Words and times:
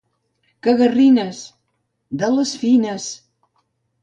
—Cagarrines. 0.67 1.41
—De 2.23 2.31
les 2.39 2.55
fines. 2.63 3.07